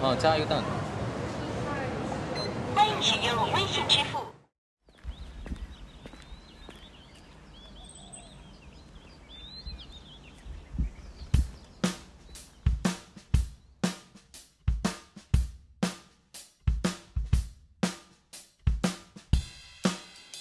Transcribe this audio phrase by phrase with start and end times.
[0.00, 0.62] 啊，加一个蛋。
[2.72, 4.18] 欢迎使用微信支付。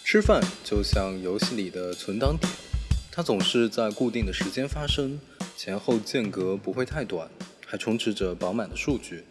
[0.03, 2.49] 吃饭就像游戏里的存档点，
[3.11, 5.19] 它总是在固定的时间发生，
[5.57, 7.27] 前后间隔不会太短，
[7.65, 9.25] 还充斥着饱满的数据。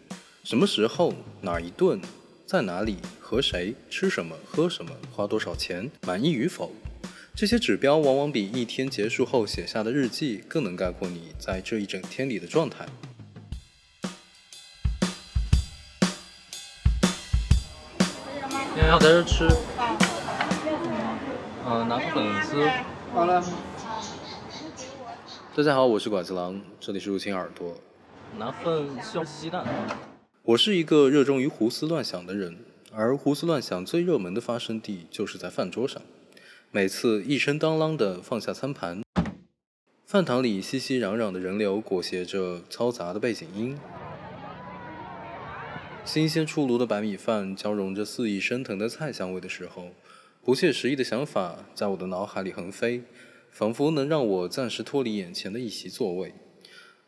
[0.47, 1.99] 什么时候、哪一顿、
[2.45, 6.71] 在哪里、和谁、吃什么、喝什么、花多少钱、满意与否，
[7.35, 12.85] 这些指标往往比一天结束后写下的日记更能概括你在这一整天里的状态。
[17.99, 19.49] 今天要在这吃。
[21.65, 22.65] 嗯，拿个粉丝。
[23.13, 23.43] 好了。
[25.53, 27.75] 大家好，我是拐子郎，这里是入侵耳朵。
[28.37, 29.65] 拿份西红柿鸡蛋。
[30.47, 32.55] 我是一个热衷于胡思乱想的人，
[32.93, 36.01] 而胡思乱想最热门的发生地就是在饭桌上。
[36.71, 39.01] 每次一声当啷的放下餐盘，
[40.05, 43.77] 饭堂里熙熙攘攘的人流裹挟着嘈杂的背景音，
[46.05, 49.89] 新鲜出炉的白米饭交融着肆意升腾的菜香味的时候。
[50.41, 53.03] 不切实际的想法在我的脑海里横飞，
[53.51, 56.33] 仿佛能让我暂时脱离眼前的一席座位。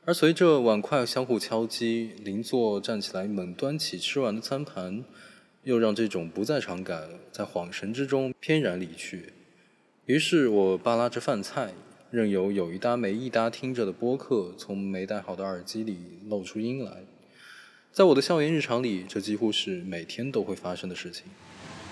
[0.10, 5.06] 而随着碗筷相互敲击，邻座站起来猛端起吃完的餐盘，
[5.66, 9.34] 又让这种不在场感在恍神之中翩然离去。
[10.08, 11.74] 于是我扒拉着饭菜，
[12.10, 17.04] 任由有一搭没一搭听着的播客从没戴好的耳机里露出音来。
[17.92, 21.26] 在我的校园日常里，这几乎是每天都会发生的事情。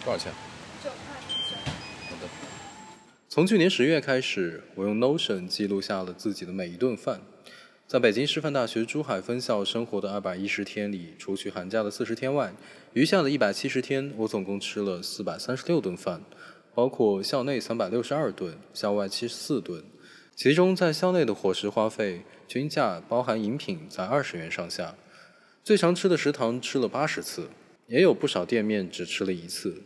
[0.04, 0.34] 多少钱？
[3.30, 7.22] 从去年十月开始，我用 Notion 记录下了自己的每一顿饭。
[7.88, 12.54] 在北京师范大学珠海分校生活的二百一十天里，除去寒假的四十天外，
[12.92, 16.22] 余下的一百七十天，我总共吃了四百三十六顿饭，
[16.76, 19.82] 包括校内三百六十二顿，校外七十四顿。
[20.36, 24.94] 其中在校内的伙食花费均价包含饮品在二十元上下。
[25.64, 27.48] 最常吃的食堂吃了八十次，
[27.88, 29.82] 也有不少店面只吃了一次。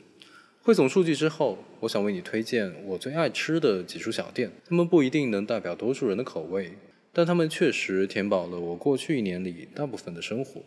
[0.63, 4.51] 汇总数据之后，我想为你推荐我最爱吃的几处小店。
[4.67, 6.73] 他们不一定能代表多数人的口味，
[7.13, 10.61] 但他们确实填饱了我过去一年里大部分的生活。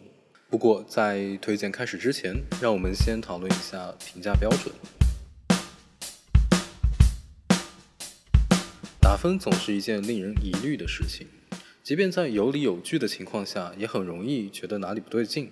[0.51, 4.75] 不过，在推荐开始之前，让我们先讨论一下评价标准。
[9.01, 11.27] 打分总是一件令人疑虑的事情，
[11.83, 15.51] 即便在有理有据的情况下，也很容易觉得哪里不对劲。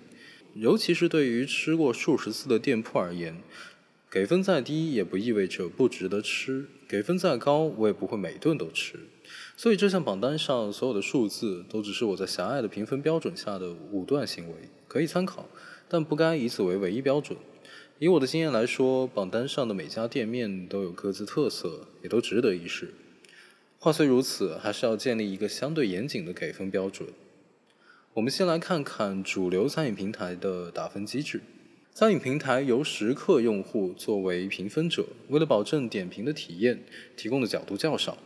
[0.53, 3.37] 尤其是对于吃过数十次的店铺而言。
[4.11, 8.99] 给分再低也不意味着不值得吃，给分再高我也不会每顿都吃。
[9.55, 14.55] 所以这项榜单上所有的数字都只是我在狭隘的评分标准下的武断行为，
[14.87, 15.47] 可以参考，
[15.87, 17.37] 但不该以此为唯一标准。
[17.99, 22.93] 以我的经验来说，榜单上的每家店面都有各自特色，也都值得一试。
[23.77, 27.07] 话虽如此，还是要建立一个相对严谨的给分标准。
[28.15, 31.41] 我们先来看看主流餐饮平台的打分机制。
[31.93, 36.83] 餐饮平台由食客用户作为评分者，为了保证点评的体验，
[37.15, 38.17] 提供的角度较少。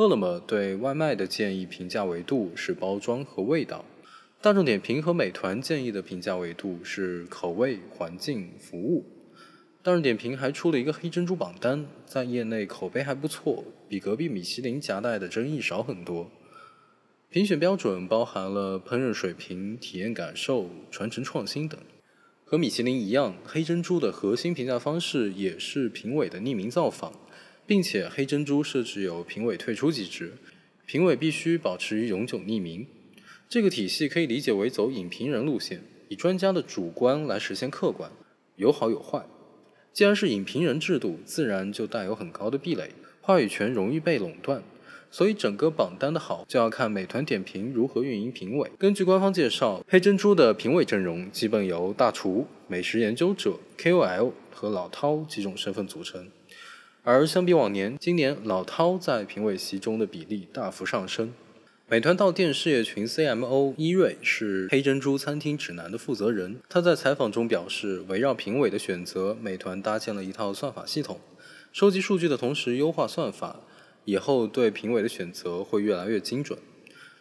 [0.00, 3.84] 饿了么对外卖的建议评价维度是包装和味道，
[4.40, 9.04] 大众点评和美团建议的评价维度是口味、环境、服务。
[9.82, 16.30] 大众点评还出了一个黑珍珠榜单，在业内口碑还不错，比隔壁米其林夹带的争议少很多。
[17.28, 21.78] 评选标准包含了烹饪水平、体验感受、传承创新等。
[22.46, 27.12] 和米其林一样，黑珍珠的核心评价方式也是评委的匿名造访，
[27.70, 30.32] 并且黑珍珠设置有评委退出机制，
[30.86, 32.84] 评委必须保持永久匿名。
[33.48, 38.10] 这个体系可以理解为走影评人路线，以专家的主观来实现客观，
[38.56, 39.24] 有好有坏。
[39.92, 44.64] 既然是影评人制度，自然就带有很高的壁垒，话语权容易被垄断。
[45.12, 48.68] 所以整个榜单的好，就要看美团点评如何运营评委。
[48.80, 56.26] 根据官方介绍，黑珍珠的评委阵容基本由大厨、美食研究者、KOL 和老饕几种身份组成。
[57.02, 61.32] 而相比往年，今年老饕在评委席中的比例大幅上升。
[61.88, 71.18] 美团到店事业群 CMO 伊瑞是黑珍珠餐厅指南的负责人，他在采访中表示，围绕评委的选择，美团搭建了一套算法系统，
[71.72, 73.60] 收集数据的同时优化算法。
[74.04, 76.58] 以后对评委的选择会越来越精准。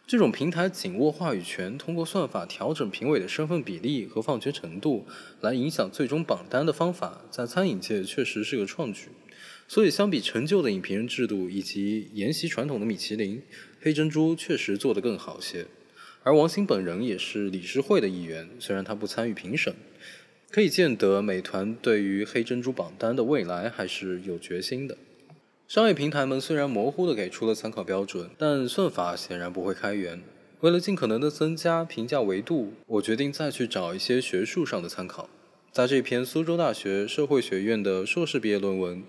[0.06, 5.06] 这种平台紧握话语权，通过算法调整评委的身份比例和放权程度，
[5.40, 9.08] 来影响最终榜单的方法，在餐饮界确实是个创举。
[9.72, 13.40] 所以，相比陈旧的影评人制度以及沿袭传统的米其林，
[13.80, 15.68] 黑珍珠确实做得更好些。
[16.24, 19.76] 而王兴本人也是理事会的一员，虽然他不参与评审。
[20.50, 24.98] 可以见得，美团对于黑珍珠榜单的未来还是有决心的。
[25.68, 30.24] 商业平台们虽然模糊地给出了参考标准，但算法显然不会开源。
[30.62, 35.30] 为了尽可能的增加评价维度，我决定再去找一些学术上的参考。
[35.72, 38.98] 在这篇苏州大学社会学院的硕士毕业论文《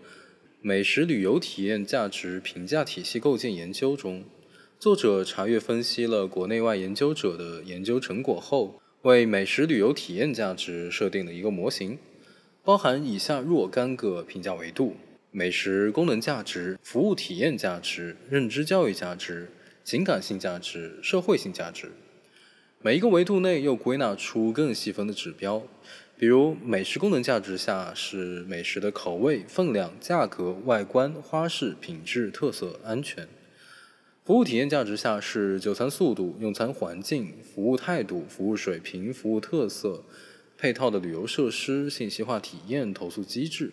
[0.62, 4.24] 美食旅游体验价值评价体系构建研究》中，
[4.78, 8.78] 作者查阅分析了国内外研究者的研究成果后。
[9.00, 11.98] 为美食旅游体验价值设定了一个模型，
[12.62, 14.96] 包含以下若干个评价维度：
[15.30, 19.50] 美食功能价值、服务体验价值、认知教育价值、
[19.82, 21.92] 情感性价值、社会性价值。
[22.82, 25.62] 每一个维度内又归纳出更细分的指标，
[26.20, 33.26] 比如美食功能价值下是美食的口味、分量、价格、外观、花式、品质、特色、安全。
[34.26, 40.05] 服务体验价值下是就餐速度、用餐环境、服务态度、服务水平、服务特色、
[40.58, 43.73] 配套的旅游设施、信息化体验、投诉机制。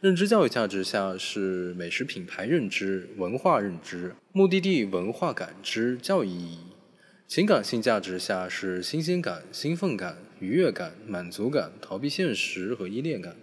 [0.00, 6.58] 认知教育价值下是美食品牌认知、文化认知、目的地文化感知、教育意义。
[7.26, 13.36] 情感性价值下是新鲜感、兴奋感、愉悦感、满足感、逃避现实和依恋感。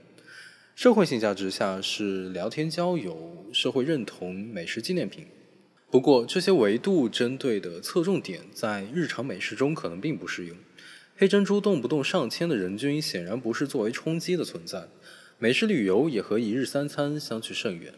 [0.75, 5.25] 社会性价值下是聊天交友、社会认同、美食纪念品。
[5.89, 10.57] 不过，这些维度针对的侧重点在日常美食中可能并不适用。
[11.15, 14.89] 黑珍珠动不动上千的人均，显然不是作为充饥的存在。
[15.37, 17.93] 美食旅游也和一日三餐相去甚远。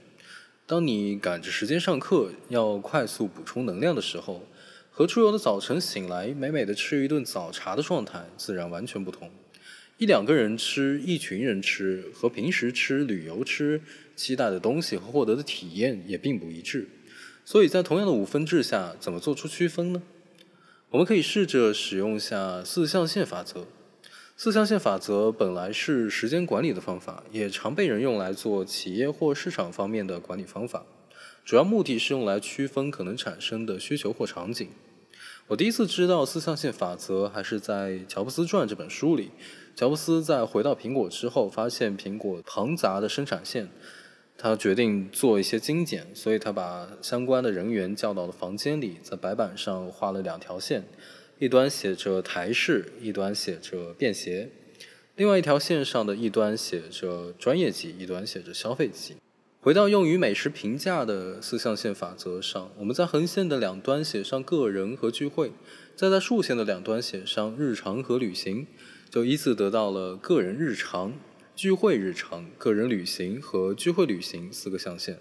[0.68, 4.48] 当你赶着时间上课，要快速补充能量的时候，
[4.94, 9.32] 和出游的早晨醒来美美的吃一顿早茶的状态自然完全不同。
[9.98, 13.82] 一两个人吃，一群人吃，和平时吃、旅游吃，
[14.18, 16.90] 期待的东西和获得的体验也并不一致。
[17.46, 20.02] 所以在同样的五分制下，怎么做出区分呢？
[20.90, 23.66] 我们可以试着使用下四象限法则。
[24.36, 30.86] 四象限法则本来是时间管理的方法，也常被人用来做企业或市场方面的管理方法。
[31.44, 34.70] 主要目的是用来区分可能产生的需求或场景。
[35.48, 39.32] 我第一次知道四象限法则，还是在《乔布斯传》这本书里。
[39.76, 43.70] 乔布斯在回到苹果之后，发现苹果庞杂的生产线。
[44.38, 50.84] 他决定做一些精简，所以他把相关的人员叫到了房间里，在白板上画了两条线，
[51.38, 54.50] 一端写着台式，一端写着便携。
[55.16, 59.16] 另外一条线上的一端写着专业级，一端写着消费级。
[59.63, 65.52] 回到用于美食评价的四象限法则上，我们在横线的两端写上个人和聚会，
[65.96, 68.66] 再在竖线的两端写上日常和旅行，
[69.12, 71.13] 就依次得到了个人日常。
[71.56, 75.19] 聚会日常、个人旅行和聚会旅行四个象限，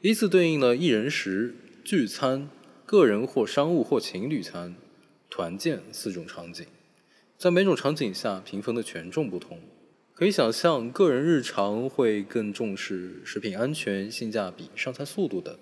[0.00, 1.54] 依次对应了一人食、
[1.84, 2.48] 聚餐、
[2.86, 4.74] 个人或商务或情侣餐、
[5.28, 6.64] 团建四种场景。
[7.36, 9.60] 在每种场景下评分的权重不同，
[10.20, 15.56] 可以想象，个人日常会更重视食品安全、性价比、上菜速度等，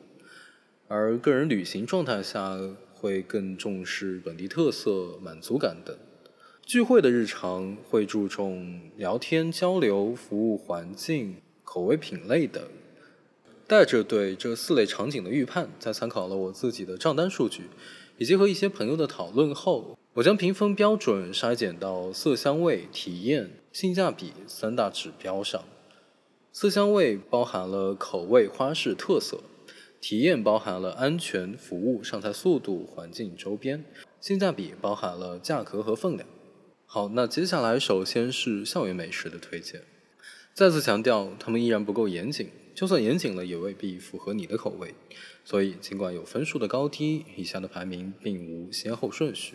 [0.89, 2.59] 而个人旅行状态下
[2.93, 5.97] 会更重视本地特色、满足感等。
[6.67, 12.61] 聚会的日常会注重聊天交流、服务环境、口味品类等。
[13.69, 17.63] 带着对这四类场景的预判，在参考了我自己的账单数据，
[18.17, 25.63] 以及和一些朋友的讨论后，我将评分标准筛减到色香味、体验、性价比三大指标上。
[26.53, 29.37] 色香味包含了口味、花式、特色；
[30.01, 33.83] 体验包含了安全、服务、上菜速度、环境、周边；
[34.21, 36.29] 性价比包含了价格和分量。
[36.85, 39.83] 好，那接下来首先是校园美食的推荐。
[40.53, 44.97] 再次强调，他们依然不够严谨，就算严谨了，也未必符合你的口味。
[45.45, 49.55] 所以，尽管有分数的高低，以下的排名并无先后顺序。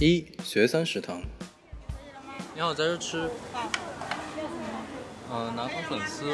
[0.00, 1.22] 一学三食堂。
[2.52, 3.30] 你好，在这吃。
[5.30, 6.24] 嗯，南方粉丝。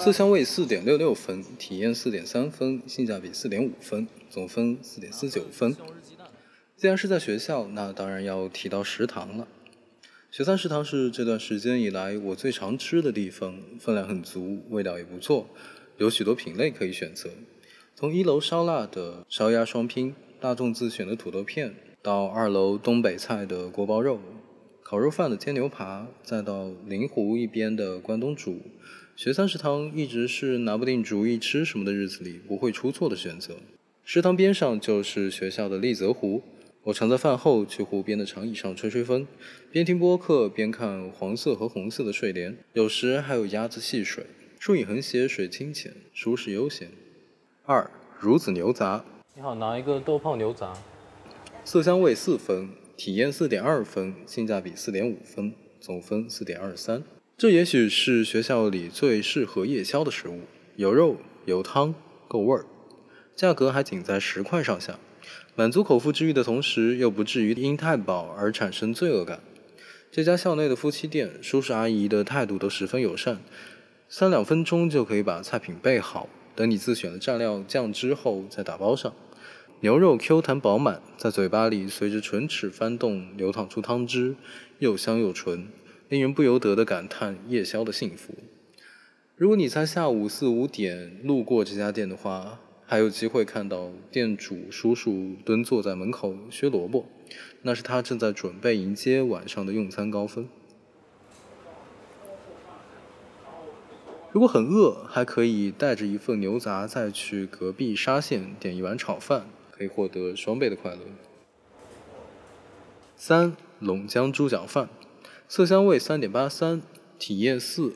[0.00, 5.76] 色香味四点六六分，体验四点三分，性价比四点五分，总分四点四九分。
[6.76, 9.46] 既然是在学校，那当然要提到食堂了。
[10.32, 15.48] 学三食堂是这段时间以来我最常吃的地方，分量很足，味道也不错，
[15.98, 17.30] 有许多品类可以选择。
[17.94, 24.18] 从一楼烧腊的烧鸭双拼，大众自选的土豆片，到二楼东北菜的锅包肉、
[24.82, 28.58] 烤肉饭的煎牛排，再到临湖一边的关东煮。
[29.14, 33.56] 学三食堂一直是拿不定主意吃什么的日子里不会出错的选择。
[34.02, 36.42] 食堂边上就是学校的丽泽湖，
[36.84, 39.26] 我常在饭后去湖边的长椅上吹吹风，
[39.70, 44.24] 边听播客边看黄色和红色的睡莲，有时还有鸭子戏水。
[44.58, 46.88] 树影横斜，水清浅，舒适悠闲。
[47.66, 49.04] 二孺子牛杂，
[49.34, 50.72] 你好，拿一个豆泡牛杂。
[51.62, 57.02] 色香味四分，体验四点二分，性价比四点五分，总分四点二三。
[57.36, 60.40] 这也许是学校里最适合夜宵的食物，
[60.76, 61.94] 有肉有汤，
[62.26, 62.64] 够味儿，
[63.36, 64.98] 价格还仅在十块上下，
[65.54, 69.40] 满足口腹之欲的同时，又不至于因太饱而产生罪恶感。
[70.10, 73.40] 这家校内的夫妻店，叔叔阿姨的态度都十分友善，
[74.08, 79.14] 三两分钟就可以把菜品备好，等你自选了蘸料酱汁后再打包上。
[79.82, 84.36] 牛肉 Q 弹饱满，在嘴巴里随着唇齿翻动流淌出汤汁，
[84.78, 85.68] 又香又纯，
[86.10, 88.34] 令人不由得的感叹夜宵的幸福。
[89.36, 97.06] 如果你在下午四五点路过这家店的话，还有机会看到店主叔叔蹲坐在门口削萝卜，
[97.62, 100.46] 那是他正在准备迎接晚上的用餐高峰。
[104.30, 109.46] 如果很饿，还可以带着一份牛杂再去隔壁沙县点一碗炒饭，
[109.80, 110.98] 可以获得双倍的快乐。
[113.16, 114.90] 三龙江猪脚饭，
[115.48, 116.82] 色香味三点八三，
[117.18, 117.94] 体验四，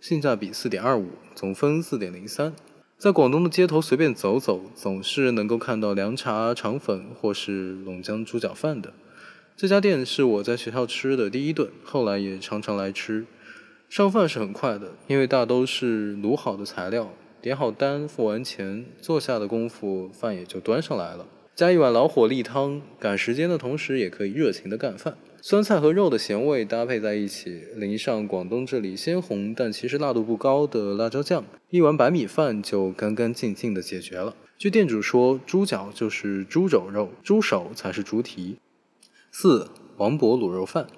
[0.00, 2.54] 性价比四点二五，总分四点零三。
[2.96, 8.94] 在广东的街头随便走走，总是能够看到凉茶、肠粉或是龙江猪脚饭的。
[9.56, 13.26] 这家店是我在学校吃的第一顿，后来也常常来吃。
[13.88, 21.26] 上饭是很快的，因为大都是卤好的材料，点好单、付完钱，坐下的功夫，饭也就端上来了。
[21.54, 25.16] 加一碗老火例汤，赶时间的同时也可以热情的干饭。
[25.40, 34.34] 酸菜和肉的咸味搭配在一起，淋上广东这里鲜红但其实辣度不高的辣椒酱，一碗白米饭就干干净净的解决了。
[34.56, 38.58] 据店主说，猪脚就是猪肘肉，猪手才是猪蹄。
[39.30, 40.88] 四王勃卤肉饭，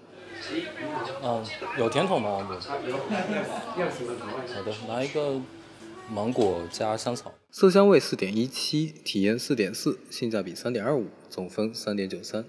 [1.23, 1.44] 嗯，
[1.78, 2.30] 有甜筒吗？
[2.30, 2.56] 王博？
[2.56, 2.78] 好
[4.64, 5.38] 的，拿一个
[6.12, 7.32] 芒果加香草。
[7.52, 12.44] 色香味四点一七，体验四点四，性价比三点二五，总分三点九三。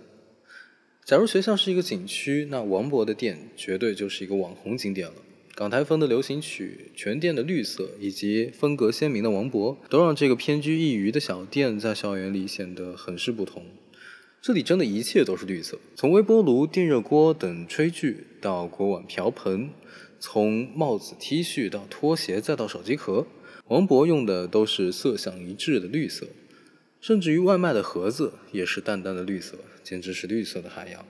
[1.06, 5.14] 假如学校是一个景区，那王博的店绝对就是一个网红景点了。
[5.54, 13.66] 港台风的流行曲、全店的绿色以及风格鲜明的王博，都让这个偏居一隅的小店在校园里显得很是不同。
[14.42, 19.70] 这里真的一切都是绿色，从微波炉、电热锅等炊具到锅碗瓢盆，
[20.20, 23.28] 从帽子、T 恤到拖鞋再到手机壳，
[23.72, 26.28] 王博用的都是色相一致的绿色。
[27.00, 31.06] 甚至于外卖的盒子也是淡淡的绿色，简直是绿色的海洋。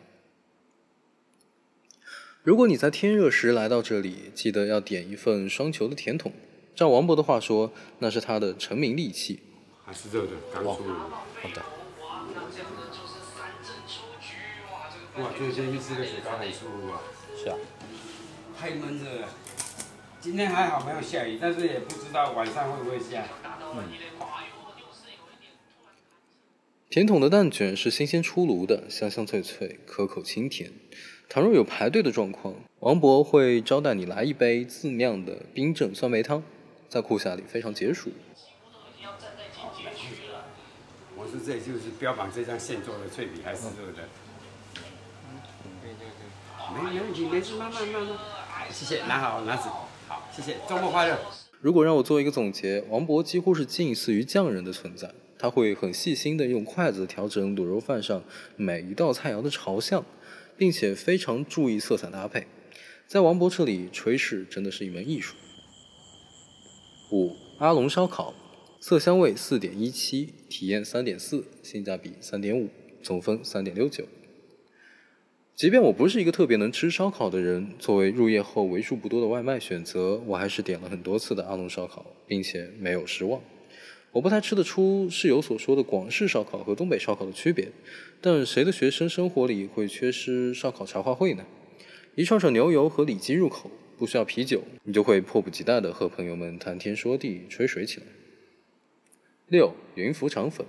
[2.43, 6.31] 如果你在天热时来到这里，记得要点一份双球的甜筒。
[6.75, 9.39] 照王博的话说，那是他的成名利器。
[9.83, 10.93] 还是热的，刚出炉。
[10.93, 11.63] 好的。
[15.17, 17.01] 哇，就先去吃个雪糕很舒服啊。
[17.35, 17.57] 是啊。
[18.55, 19.27] 太闷热了。
[20.21, 23.25] 今天还好没有下雨，但是也不知道晚上会不会下。
[23.73, 23.83] 嗯。
[26.91, 30.71] 甜筒的蛋卷是新鲜出炉的，香香脆脆，可口清甜。
[31.27, 36.43] 倘若有排队的状况，王博会招待你来一杯自酿的冰镇酸梅汤，
[36.87, 38.11] 在酷夏里非常解暑。
[41.15, 44.03] 我是这就是标榜这张现做的脆皮还是热的。
[46.75, 48.17] 没没问题，没事，慢慢慢慢。
[48.69, 49.69] 谢谢，拿好拿纸。
[50.33, 51.19] 谢谢，周末快乐。
[51.59, 55.13] 如果让我做一个总结，王博几乎是近似于匠人的存在。
[55.37, 58.23] 他会很细心地用筷子调整卤肉饭上
[58.55, 60.05] 每一道菜肴的朝向，
[60.55, 62.47] 并且非常注意色彩搭配。
[63.07, 65.35] 在王博这里，炊事真的是一门艺术。
[67.11, 68.33] 五阿龙烧烤，
[68.79, 72.69] 色香味四点一七，体验三点四，性价比三点五，
[73.03, 74.05] 总分三点六九。
[75.61, 83.39] 即便我不是一个特别能吃烧烤的人，作为入夜后为数不多的外卖选择，我还是点了很多次的阿龙烧烤，并且没有失望。
[84.11, 87.67] 我不太吃得出室友所说的广式烧烤和东北烧烤的区别，
[88.19, 91.45] 但谁的学生生活里会缺失烧烤茶话会呢？
[92.15, 98.07] 一串串牛油和里脊入口，不需要啤酒，你就会迫不及待地和朋友们谈天说地、吹水起来。
[99.47, 100.65] 六云浮肠粉，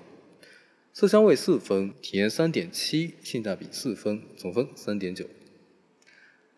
[0.95, 5.25] 色香味四分，体验三点七，性价比四分，总分三点九。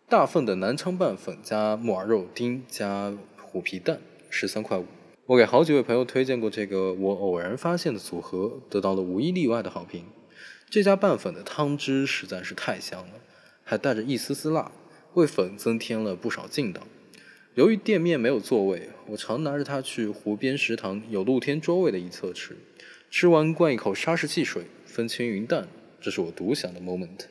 [0.09, 4.85] 大份的南昌拌粉加木耳肉丁加虎皮蛋，十三块五。
[5.27, 10.03] 我给好几位朋友推荐过这个我偶然发现的组合，得到了无一例外的好评。
[10.69, 13.13] 这家拌粉的汤汁实在是太香了，
[13.63, 14.69] 还带着一丝丝辣，
[15.13, 16.85] 为粉增添了不少劲道。
[17.53, 22.57] 由于店面没有座位，我常拿着它去湖边食堂有露天桌位的一侧吃。
[23.17, 25.69] 吃完灌一口沙士汽水，风轻云淡，
[26.01, 27.27] 这是我独享的 moment。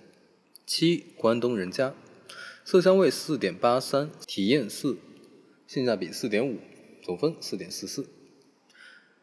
[0.64, 1.92] 七关东人家，
[2.64, 4.96] 色香味四点八三，体验四，
[5.66, 6.56] 性价比四点五。
[7.02, 8.06] 总分四点四四。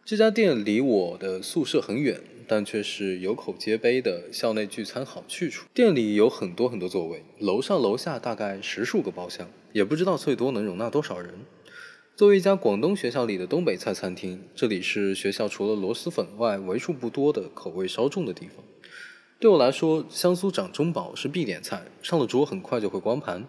[0.05, 5.65] 这家店离我的宿舍很远，但却是有口皆碑的校内聚餐好去处。
[5.73, 11.33] 店里有很多很多座位，楼上楼下大概十数个包厢，也不知道最多能容纳多少人。
[12.21, 18.63] 作为一家广东学校里的东北菜餐厅，这里是学校除了螺蛳粉外为数不多的口味稍重的地方。
[19.39, 23.47] 对我来说，香酥掌中宝是必点菜，上了桌很快就会光盘。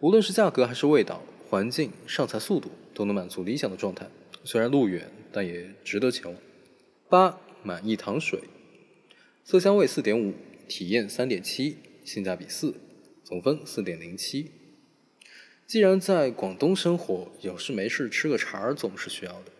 [0.00, 4.08] 无论是价格还是味道、环境、上菜速度，都能满足理想的状态。
[4.42, 6.34] 虽然路远，但也值得前往。
[7.10, 8.40] 八满意糖水，
[9.44, 10.32] 色香味四点五，
[10.66, 12.72] 体验三点七，性价比四，
[13.22, 14.52] 总分四点零七。
[15.68, 19.52] 既然在广东生活，有事没事吃个茶儿总是需要的。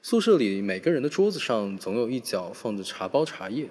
[0.00, 3.66] 宿舍里每个人的桌子上总有一角放着茶包茶叶。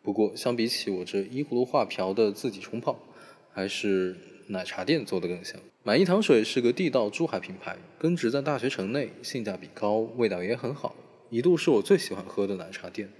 [0.00, 2.96] 不过相比起我这依葫芦画瓢的自己冲泡，
[3.52, 4.14] 还是
[4.46, 5.58] 奶茶店做的更香。
[5.82, 10.94] 满意糖水是个地道珠海品牌，根植在大学城内，性价比高，味道也很好，
[11.30, 13.10] 一度是我最喜欢喝的奶茶店。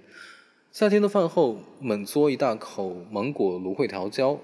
[0.70, 4.38] 夏天的饭后猛嘬一大口芒果芦荟桃胶，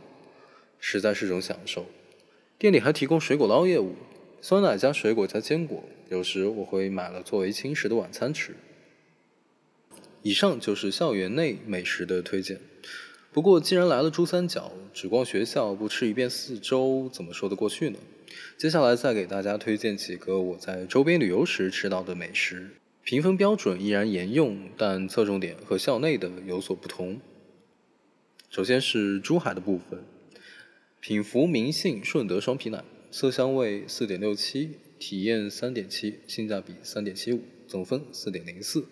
[0.80, 1.86] 实在是种享受。
[2.58, 3.94] 店里还提供水果捞业务，
[4.40, 8.56] 酸奶加水果加坚果，有时我会买了作为轻食的晚餐吃。
[10.22, 12.58] 以上就是校园内美食的推荐。
[13.32, 17.98] 不过，既然来了珠三角，只逛学校不吃一遍四周，怎么说得过去呢？
[18.56, 22.70] 接下来再给大家推荐几个我在周边旅游时吃到的美食，
[23.04, 27.20] 评分标准依然沿用，但侧重点和校内的有所不同。
[28.50, 30.02] 首先是珠海的部分，
[31.00, 38.84] 品福明信顺德双皮奶，色香味四点六七，体验三点七，性价比三点七五，总分四点零四。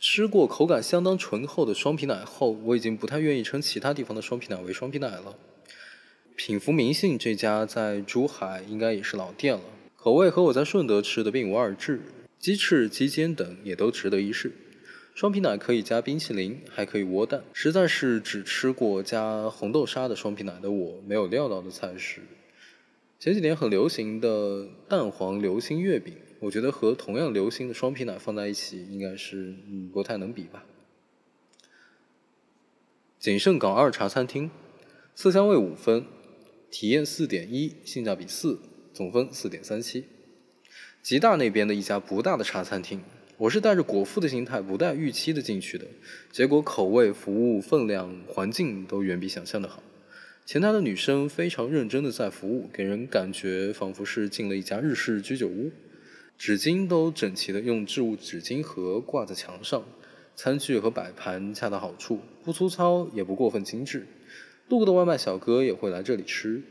[0.00, 5.38] 吃过口感相当醇厚的双皮奶后，我已经不太愿意称其他地方的双皮奶为双皮奶了。
[6.34, 9.62] 品福明信这家在珠海应该也是老店了，
[9.96, 12.02] 口味和我在顺德吃的并无二致，
[12.40, 14.52] 鸡翅、鸡尖等也都值得一试。
[15.18, 22.20] 双皮奶可以加冰淇淋，还可以窝蛋，实在是只吃过加红豆沙的双皮奶的我没有料到的菜式。
[23.18, 26.14] 前几年很流行的蛋黄流心月饼。
[26.38, 30.64] 我觉得和同样流行的双皮奶放在一起，应该是嗯不太能比吧。
[33.18, 34.48] 景盛港二茶餐厅，
[35.16, 36.06] 色香味五分，
[36.70, 38.60] 体验四点一，性价比四，
[38.94, 40.04] 总分四点三七。
[41.02, 43.02] 吉大那边的一家不大的茶餐厅，
[43.38, 45.86] 我是带着果腹的心态，不带预期的进去的，
[46.32, 49.80] 结果口味、服务、分量、环境都远比想象的好。
[50.44, 55.70] 前台的女生非常认真的在服务，给人感觉仿佛是进了一家日式居酒屋。
[56.36, 59.84] 纸巾都整齐的用置物纸巾盒挂在墙上，
[60.34, 64.08] 餐具和摆盘恰到好处，不粗糙也不过分精致。
[64.68, 66.62] 路过的外卖小哥也会来这里吃。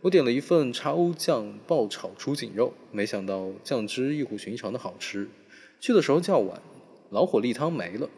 [0.00, 5.28] 我点了一份叉欧酱爆炒猪颈肉，没想到酱汁异乎寻常的好吃。
[5.80, 6.60] 去的时候较晚，
[7.10, 8.08] 老火力汤没了，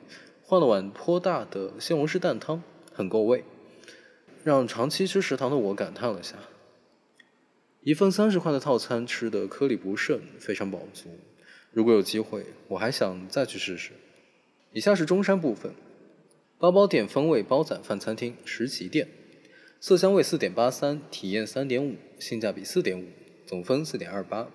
[0.43, 3.45] 换了碗颇大的西红柿蛋汤，很够味，
[4.45, 6.37] 让长期吃食堂的我感叹了下。
[7.83, 11.09] 一份三十块的套餐吃的颗粒不剩，非常饱足。
[11.73, 13.93] 如果有机会，我还想再去试试。
[14.73, 15.73] 以下是中山部分，
[16.59, 19.09] 包包店风味煲仔饭餐厅石岐店，
[19.81, 23.05] 色香味四点八三，体验三点五，性价比四点五，
[23.47, 24.49] 总分四点二八。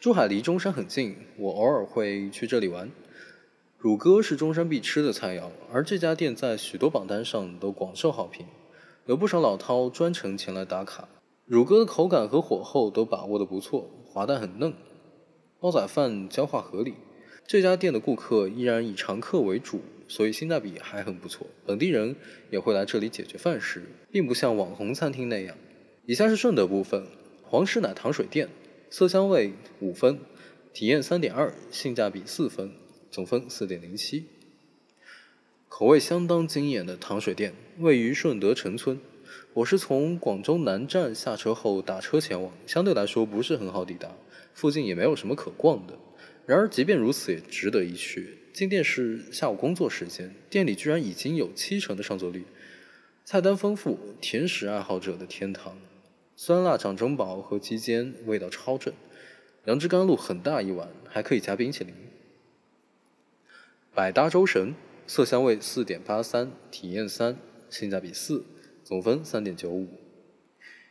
[0.00, 2.90] 珠海离中山很近，我偶尔会去这里玩。
[3.76, 8.46] 乳鸽是中山必吃的菜肴，而这家店在许多榜单上都广受好评，
[9.04, 11.06] 有不少老饕专程前来打卡。
[11.44, 14.72] 乳鸽的口感和火候都把握得不错，滑蛋很嫩，
[15.60, 16.94] 煲仔饭焦化合理。
[17.46, 21.46] 这家店的顾客依然以常客为主，所以性价比还很不错。
[21.66, 22.16] 本地人
[22.50, 25.54] 也会来这里解决饭食，并不像网红餐厅那样。
[26.06, 27.04] 以下是顺德部分，
[27.42, 28.48] 黄石奶糖水店，
[28.92, 30.18] 色香味五分，
[30.72, 32.72] 体验三点二，性价比四分，
[33.08, 34.24] 总分四点零七。
[35.68, 38.98] 口味相当惊艳的糖水店，位于顺德城村。
[39.54, 44.10] 我是从广州南站下车后打车前往，相对来说不是很好抵达，
[44.54, 45.96] 附近也没有什么可逛的。
[46.44, 48.38] 然而即便如此也值得一去。
[48.52, 52.44] 进店是下午工作时间，店里居然已经有七成的上座率，
[53.24, 55.78] 菜单丰富，甜食爱好者的天堂。
[56.42, 58.94] 酸辣掌中宝和鸡尖味道超正，
[59.66, 61.94] 杨枝甘露很大一碗，还可以加冰淇淋。
[63.94, 64.74] 百搭粥神，
[65.06, 67.36] 色香味四点八三，体验三，
[67.68, 68.42] 性价比四。
[68.82, 69.86] 总分三点九五。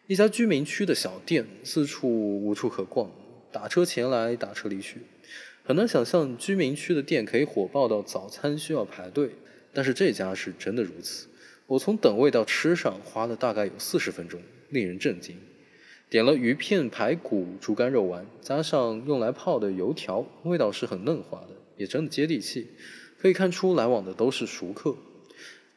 [0.05, 2.07] 一家居民区的小店，四处
[2.45, 3.09] 无处可逛，
[3.51, 4.99] 打车前来，打车离去。
[5.63, 9.31] 很难想象居民区的店可以火爆到早餐需要排队，
[9.73, 11.27] 但是这家是真的如此。
[11.69, 15.37] 我从等位到吃上花了大概有四十分钟，令人震惊。
[16.09, 22.69] 点了鱼片、排骨、猪肝肉丸，加上用来泡的油条，味道是很嫩滑的，也真的接地气。
[23.19, 24.95] 可以看出来往的都是熟客。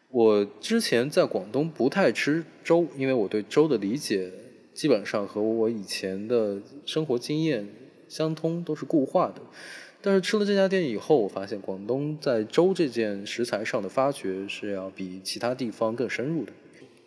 [0.09, 4.33] 我之前在广东不太吃粥，因为我对粥的理解
[4.73, 7.69] 基本上和我以前的生活经验
[8.09, 9.43] 相通，都是固化的。
[10.05, 16.53] 但是吃了这家店以后，我发现广东在粥这件食材上的发掘是要比其他地方更深入的。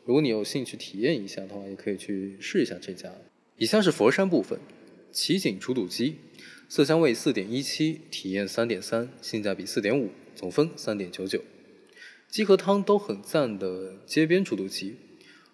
[0.05, 3.11] 如果你有兴趣体验一下的话，也可以去试一下这家。
[3.57, 4.57] 以下是佛山部分，
[5.11, 6.15] 奇景煮肚鸡，
[6.69, 11.41] 色香味四点一七，体验三点三，性价比四点五，总分三点九九。
[12.29, 14.95] 鸡和汤都很赞的街边猪肚鸡，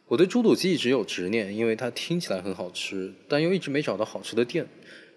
[0.10, 4.67] 我对猪肚鸡一直有执念，因为它听起来很好吃，但又一直没找到好吃的店。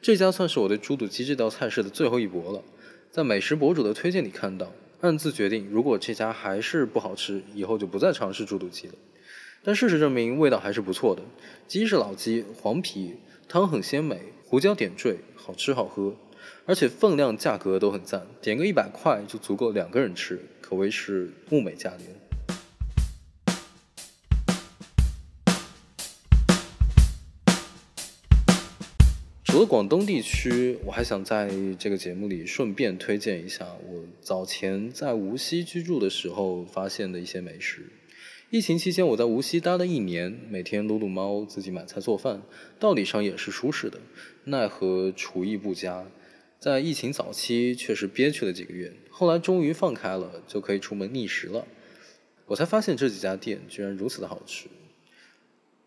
[0.05, 2.63] 这家算是我对猪肚鸡这道菜式的最后一搏了，
[3.11, 8.93] 在美食博主的推荐里看到，暗自决定，如果这家还是不好吃，以后就不再尝试猪肚鸡了。
[9.63, 11.23] 但事实证明，味道还是不错的。
[11.67, 13.15] 鸡是老鸡，黄皮，
[13.49, 16.15] 汤很鲜美，胡椒点缀，好吃好喝，
[16.67, 20.39] 而且分量价格都很赞，点个一百块就足够两个人吃。
[20.61, 22.11] 可谓是物美价廉。
[29.55, 37.87] 除了广东地区，我还想在这个节目里顺便推荐一下我早前在无锡居住的时候发现的一些美食。
[38.51, 42.43] 疫情期间，我在无锡待了一年，每天撸撸猫，自己买菜做饭，
[42.81, 44.01] 道理上也是舒适的，
[44.43, 46.05] 奈何厨艺不佳。
[46.59, 48.93] 在疫情早期，确实憋屈了几个月。
[49.09, 51.65] 后来终于放开了，就可以出门觅食了。
[52.47, 54.67] 我才发现这几家店居然如此的好吃。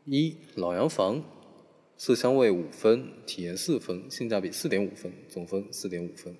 [0.06, 1.22] 一老洋房，
[2.00, 6.36] 色香味五分，体验四分，性价比四点五分，总分四点五分。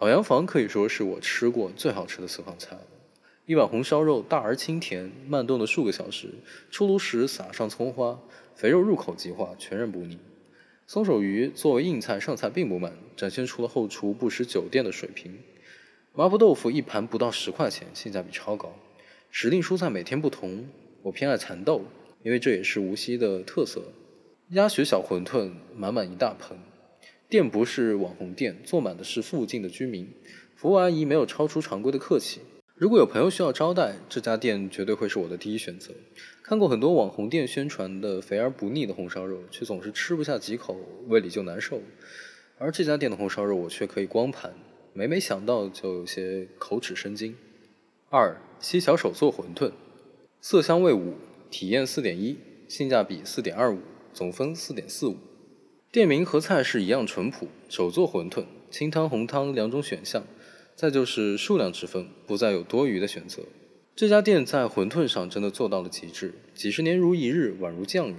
[0.00, 2.82] 老洋房可以说是我吃过最好吃的私房菜了。
[3.44, 6.30] 一碗红烧肉大而清甜，慢炖了数个小时，
[6.70, 8.18] 出炉时撒上葱花，
[8.54, 10.18] 肥肉入口即化，全然不腻。
[10.86, 15.38] 松手鱼作为硬菜上菜并不慢，展现出了后厨不食酒店的水平。
[16.14, 18.74] 麻婆豆腐一盘不到十块钱，性价比超高。
[19.30, 20.66] 时令蔬菜每天不同，
[21.02, 21.84] 我偏爱蚕豆，
[22.22, 23.82] 因为这也是无锡的特色。
[24.50, 26.56] 鸭血小馄饨满满一大盆，
[27.28, 30.08] 店不是网红店，坐满的是附近的居民。
[30.54, 32.42] 服务阿姨没有超出常规的客气。
[32.76, 35.92] 如果有朋友需要招待，这家店绝对会是我的第一选择。
[36.44, 40.76] 看过很多网红店宣传的肥而不腻的红烧肉，却总是吃不下几口，
[41.08, 41.80] 胃里就难受。
[42.56, 44.54] 而这家店的红烧肉，我却可以光盘，
[44.92, 47.34] 每每想到就有些口齿生津。
[48.10, 49.72] 二西桥手做馄饨，
[50.40, 51.14] 色香味五，
[51.50, 53.80] 体验四点一，性价比四点二五，
[54.16, 55.18] 总分四点四五。
[55.92, 60.24] 店名和菜式一样淳朴，手做馄饨，清汤红汤两种选项。
[60.74, 63.42] 再就是数量之分，不再有多余的选择。
[63.94, 68.16] 这家店在馄饨上真的做到了极致，几十年如一日，宛如匠人。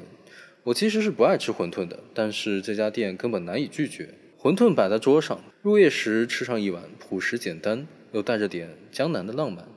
[0.66, 4.14] 我其实是不爱吃馄饨的，但是这家店根本难以拒绝。
[4.40, 9.68] 馄饨摆在桌上，入夜时吃上一碗，朴实简单，又带着点江南的浪漫。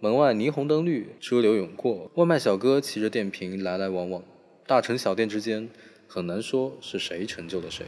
[0.00, 4.24] 门外霓虹灯绿，车流涌过，外卖小哥骑着电瓶来来往往。
[4.66, 5.68] 大城小店之间，
[6.08, 7.84] 很难说是谁成就了谁。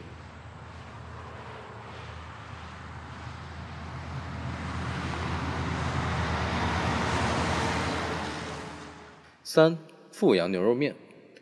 [9.43, 9.79] 三
[10.13, 10.95] 富阳牛肉面，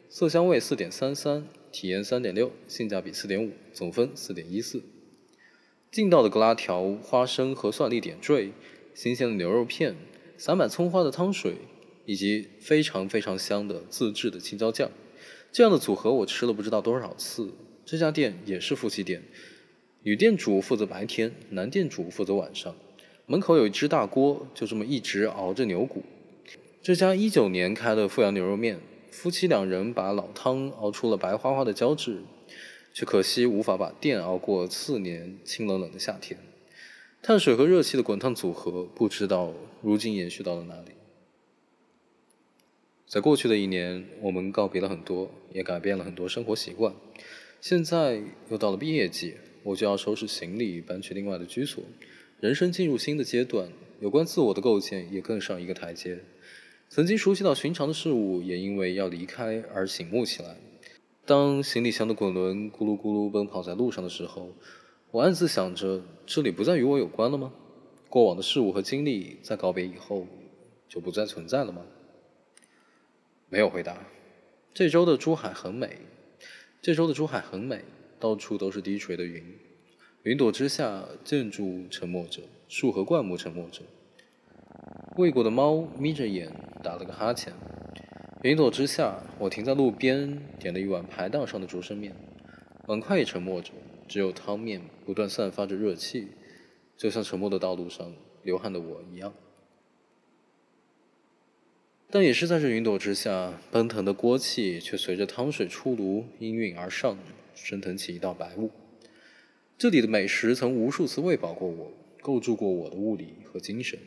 [0.08, 4.84] 色香味四点三三，体验三点六，性价比四点五，总分四点一四。
[5.90, 8.52] 劲道的格拉条，花生和蒜粒点缀，
[8.94, 9.96] 新鲜的牛肉片，
[10.38, 11.56] 撒满葱花的汤水，
[12.06, 14.92] 以及非常非常香的自制的青椒酱。
[15.54, 17.54] 这样的组合我吃了不知道多少次。
[17.84, 19.22] 这家店也是夫妻店，
[20.02, 22.74] 女店主负责白天，男店主负责晚上。
[23.26, 26.02] 门口有一只大锅，就这么一直熬着牛骨。
[26.82, 28.80] 这家一九年开的富阳牛肉面，
[29.12, 32.22] 夫妻两人把老汤熬出了白花花的胶质，
[32.92, 36.36] 却可惜无法把店熬过次年清冷冷的夏天。
[37.22, 40.90] 碳水和热气的滚烫组合，不知道如今延续到了哪里。
[43.14, 46.92] 在过去的一年，我们告别了很多，也改变了很多生活习惯。
[47.60, 51.84] 现在又到了毕业季，我就要收拾行李，搬去另外的居所，
[52.40, 53.68] 人生进入新的阶段，
[54.00, 56.24] 有关自我的构建也更上一个台阶。
[56.88, 60.56] 曾经熟悉到寻常的事物，也因为要离开而醒目起来。
[61.24, 64.50] 当行李箱的滚轮咕噜咕噜奔跑在路上的时候，
[65.12, 67.52] 我暗自想着：这里不再与我有关了吗？
[68.08, 70.26] 过往的事物和经历在告别以后
[70.88, 71.82] 就不再存在了吗？
[73.54, 73.96] 没有回答。
[74.72, 75.98] 这周的珠海很美，
[76.82, 77.84] 这周的珠海很美，
[78.18, 79.44] 到处都是低垂的云，
[80.24, 83.82] 云朵之下，建筑沉默着，树和灌木沉默着。
[85.18, 86.50] 喂过的猫眯着眼
[86.82, 87.52] 打了个哈欠，
[88.42, 92.12] 云朵之下，我停在路边，点了一碗排档上的竹升面，
[92.88, 93.70] 碗筷也沉默着，
[94.08, 96.26] 只有汤面不断散发着热气，
[96.96, 98.12] 就像沉默的道路上
[98.42, 99.32] 流汗的我一样。
[102.14, 107.18] 但也是在这云朵之下，奔腾的锅气却随着汤水出炉，氤氲而上，
[107.56, 108.70] 升腾起一道白雾。
[109.76, 111.90] 这里的美食曾无数次喂饱过我，
[112.22, 113.98] 构筑过我的物理和精神。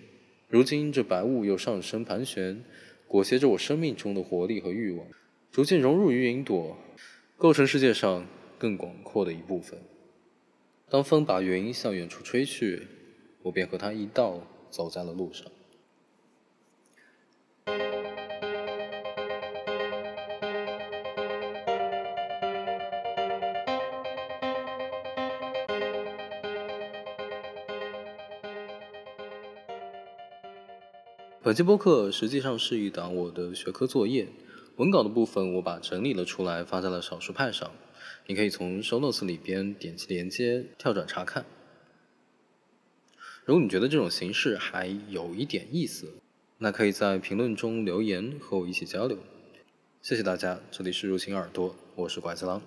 [0.47, 2.63] 如今这白雾又上升盘旋，
[3.09, 5.05] 裹挟着我生命中的活力和欲望，
[5.51, 6.77] 逐渐融入于云朵，
[7.35, 8.25] 构成世界上
[8.57, 9.77] 更广阔的一部分。
[10.89, 12.83] 当风把云向远处吹去，
[13.41, 15.45] 我便和它一道走在了路上。
[31.47, 34.27] 本期播客实际上是一档我的学科作业，
[34.75, 37.71] 文稿的部分我把整理了出来，发在了少数派上。
[38.25, 41.45] 你可以从 show notes 里边点击连接跳转查看。
[43.45, 46.15] 如果你觉得这种形式还有一点意思，
[46.57, 49.17] 那可以在评论中留言和我一起交流。
[50.01, 52.61] 谢谢大家，这里是入侵耳朵，我是拐子郎。